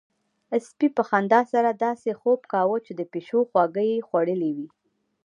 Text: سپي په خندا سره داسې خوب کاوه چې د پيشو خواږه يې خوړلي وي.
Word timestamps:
سپي 0.67 0.87
په 0.97 1.03
خندا 1.09 1.41
سره 1.53 1.69
داسې 1.85 2.09
خوب 2.19 2.39
کاوه 2.53 2.77
چې 2.85 2.91
د 2.95 3.01
پيشو 3.11 3.39
خواږه 3.49 3.83
يې 3.91 3.97
خوړلي 4.07 4.51
وي. 4.57 4.67